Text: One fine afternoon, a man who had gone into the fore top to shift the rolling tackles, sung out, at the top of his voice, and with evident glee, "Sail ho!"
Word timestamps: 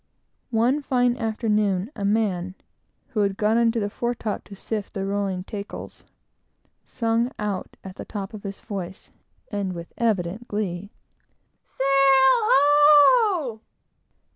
One 0.49 0.81
fine 0.81 1.15
afternoon, 1.15 1.91
a 1.95 2.03
man 2.03 2.55
who 3.09 3.19
had 3.19 3.37
gone 3.37 3.59
into 3.59 3.79
the 3.79 3.87
fore 3.91 4.15
top 4.15 4.43
to 4.45 4.55
shift 4.55 4.95
the 4.95 5.05
rolling 5.05 5.43
tackles, 5.43 6.05
sung 6.87 7.31
out, 7.37 7.77
at 7.83 7.97
the 7.97 8.05
top 8.05 8.33
of 8.33 8.41
his 8.41 8.61
voice, 8.61 9.11
and 9.51 9.73
with 9.73 9.93
evident 9.99 10.47
glee, 10.47 10.89
"Sail 11.63 11.87
ho!" 11.87 13.61